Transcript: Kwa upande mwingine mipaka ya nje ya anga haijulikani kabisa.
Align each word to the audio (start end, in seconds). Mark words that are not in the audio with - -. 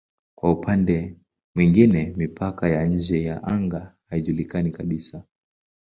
Kwa 0.35 0.51
upande 0.51 1.15
mwingine 1.55 2.13
mipaka 2.17 2.69
ya 2.69 2.85
nje 2.85 3.23
ya 3.23 3.43
anga 3.43 3.95
haijulikani 4.09 4.71
kabisa. 4.71 5.23